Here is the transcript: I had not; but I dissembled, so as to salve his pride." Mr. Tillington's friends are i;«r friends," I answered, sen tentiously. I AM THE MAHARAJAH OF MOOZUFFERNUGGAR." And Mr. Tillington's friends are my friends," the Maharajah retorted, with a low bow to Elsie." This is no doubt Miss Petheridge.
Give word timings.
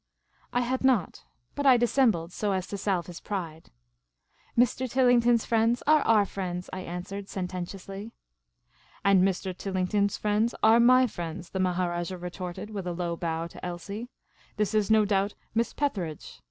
I 0.51 0.61
had 0.61 0.83
not; 0.83 1.25
but 1.53 1.67
I 1.67 1.77
dissembled, 1.77 2.33
so 2.33 2.53
as 2.53 2.65
to 2.69 2.77
salve 2.79 3.05
his 3.05 3.19
pride." 3.19 3.69
Mr. 4.57 4.89
Tillington's 4.89 5.45
friends 5.45 5.83
are 5.85 5.99
i;«r 6.07 6.25
friends," 6.25 6.71
I 6.73 6.79
answered, 6.79 7.29
sen 7.29 7.47
tentiously. 7.47 8.09
I 8.09 8.09
AM 8.09 8.09
THE 8.09 8.09
MAHARAJAH 8.09 8.09
OF 8.09 9.05
MOOZUFFERNUGGAR." 9.05 9.05
And 9.05 9.23
Mr. 9.55 9.57
Tillington's 9.59 10.17
friends 10.17 10.55
are 10.63 10.79
my 10.79 11.05
friends," 11.05 11.49
the 11.51 11.59
Maharajah 11.59 12.17
retorted, 12.17 12.71
with 12.71 12.87
a 12.87 12.93
low 12.93 13.15
bow 13.15 13.45
to 13.45 13.63
Elsie." 13.63 14.09
This 14.57 14.73
is 14.73 14.89
no 14.89 15.05
doubt 15.05 15.35
Miss 15.53 15.71
Petheridge. 15.71 16.39